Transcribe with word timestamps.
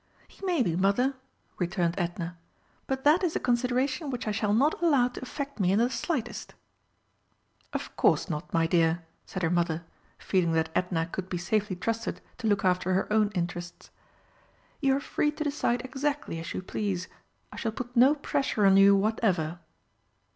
"He 0.27 0.43
may 0.43 0.63
be, 0.63 0.75
Mother," 0.75 1.13
returned 1.59 1.93
Edna. 1.95 2.39
"But 2.87 3.03
that 3.03 3.23
is 3.23 3.35
a 3.35 3.39
consideration 3.39 4.09
which 4.09 4.25
I 4.27 4.31
shall 4.31 4.51
not 4.51 4.81
allow 4.81 5.09
to 5.09 5.21
affect 5.21 5.59
me 5.59 5.71
in 5.71 5.77
the 5.77 5.91
slightest." 5.91 6.55
"Of 7.71 7.95
course 7.95 8.27
not, 8.27 8.51
my 8.51 8.65
dear," 8.65 9.03
said 9.27 9.43
her 9.43 9.51
Mother, 9.51 9.83
feeling 10.17 10.53
that 10.53 10.71
Edna 10.73 11.05
could 11.05 11.29
be 11.29 11.37
safely 11.37 11.75
trusted 11.75 12.19
to 12.39 12.47
look 12.47 12.65
after 12.65 12.95
her 12.95 13.13
own 13.13 13.29
interests. 13.35 13.91
"You 14.79 14.95
are 14.95 14.99
free 14.99 15.29
to 15.33 15.43
decide 15.43 15.85
exactly 15.85 16.39
as 16.39 16.51
you 16.55 16.63
please. 16.63 17.07
I 17.51 17.57
shall 17.57 17.71
put 17.71 17.95
no 17.95 18.15
pressure 18.15 18.65
on 18.65 18.77
you 18.77 18.95
whatever." 18.95 19.59